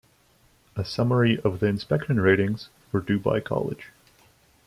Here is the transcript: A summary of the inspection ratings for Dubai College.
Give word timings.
A 0.75 0.83
summary 0.83 1.37
of 1.41 1.59
the 1.59 1.67
inspection 1.67 2.19
ratings 2.19 2.69
for 2.89 3.01
Dubai 3.01 3.45
College. 3.45 3.89